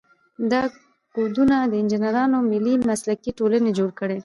[0.51, 0.61] دا
[1.15, 4.17] کودونه د انجینرانو ملي مسلکي ټولنې جوړ کړي.